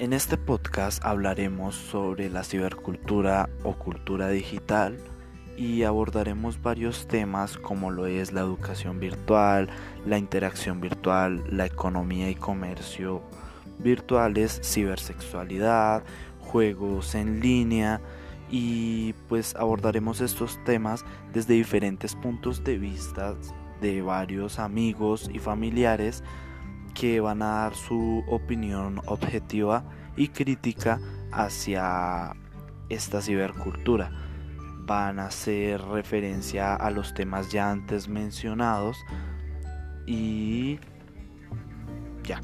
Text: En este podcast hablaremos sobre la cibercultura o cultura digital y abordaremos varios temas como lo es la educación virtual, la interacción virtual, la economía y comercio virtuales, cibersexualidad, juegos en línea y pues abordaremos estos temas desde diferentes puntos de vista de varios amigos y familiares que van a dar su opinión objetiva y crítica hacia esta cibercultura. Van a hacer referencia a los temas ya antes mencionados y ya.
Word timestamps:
En 0.00 0.12
este 0.12 0.36
podcast 0.36 1.04
hablaremos 1.04 1.74
sobre 1.74 2.30
la 2.30 2.44
cibercultura 2.44 3.48
o 3.64 3.72
cultura 3.72 4.28
digital 4.28 4.96
y 5.56 5.82
abordaremos 5.82 6.62
varios 6.62 7.08
temas 7.08 7.58
como 7.58 7.90
lo 7.90 8.06
es 8.06 8.32
la 8.32 8.42
educación 8.42 9.00
virtual, 9.00 9.68
la 10.06 10.16
interacción 10.16 10.80
virtual, 10.80 11.42
la 11.50 11.66
economía 11.66 12.30
y 12.30 12.36
comercio 12.36 13.22
virtuales, 13.80 14.60
cibersexualidad, 14.62 16.04
juegos 16.38 17.16
en 17.16 17.40
línea 17.40 18.00
y 18.52 19.14
pues 19.28 19.56
abordaremos 19.56 20.20
estos 20.20 20.62
temas 20.62 21.04
desde 21.32 21.54
diferentes 21.54 22.14
puntos 22.14 22.62
de 22.62 22.78
vista 22.78 23.34
de 23.80 24.00
varios 24.00 24.60
amigos 24.60 25.28
y 25.32 25.40
familiares 25.40 26.22
que 26.98 27.20
van 27.20 27.42
a 27.42 27.62
dar 27.62 27.74
su 27.76 28.24
opinión 28.26 29.00
objetiva 29.06 29.84
y 30.16 30.28
crítica 30.28 31.00
hacia 31.30 32.34
esta 32.88 33.22
cibercultura. 33.22 34.10
Van 34.84 35.20
a 35.20 35.26
hacer 35.26 35.80
referencia 35.80 36.74
a 36.74 36.90
los 36.90 37.14
temas 37.14 37.52
ya 37.52 37.70
antes 37.70 38.08
mencionados 38.08 38.96
y 40.06 40.80
ya. 42.24 42.40